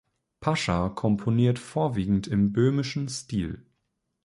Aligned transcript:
Pascher 0.39 0.89
komponiert 0.95 1.59
vorwiegend 1.59 2.25
im 2.25 2.51
böhmischen 2.53 3.07
Stil. 3.07 3.63